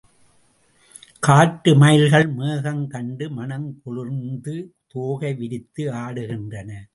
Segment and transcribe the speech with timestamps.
[1.19, 4.73] காட்டு மயில்கள் மேகம் கண்டு மனம் குளிர்ந்து
[4.87, 6.89] தோகை விரித்து ஆடுகின்றன.